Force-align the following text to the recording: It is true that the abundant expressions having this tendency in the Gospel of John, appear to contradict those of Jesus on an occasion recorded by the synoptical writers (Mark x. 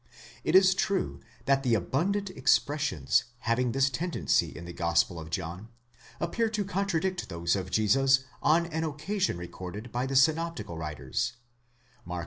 It 0.43 0.55
is 0.55 0.73
true 0.73 1.19
that 1.45 1.61
the 1.61 1.75
abundant 1.75 2.31
expressions 2.31 3.25
having 3.41 3.71
this 3.71 3.87
tendency 3.91 4.49
in 4.49 4.65
the 4.65 4.73
Gospel 4.73 5.19
of 5.19 5.29
John, 5.29 5.67
appear 6.19 6.49
to 6.49 6.65
contradict 6.65 7.29
those 7.29 7.55
of 7.55 7.69
Jesus 7.69 8.23
on 8.41 8.65
an 8.65 8.83
occasion 8.83 9.37
recorded 9.37 9.91
by 9.91 10.07
the 10.07 10.15
synoptical 10.15 10.75
writers 10.75 11.33
(Mark 12.03 12.19
x. 12.19 12.19